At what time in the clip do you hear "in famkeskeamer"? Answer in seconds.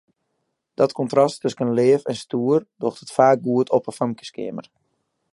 3.89-4.65